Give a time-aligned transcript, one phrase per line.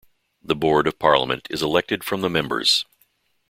[0.41, 2.85] The board of parliament is elected from the members.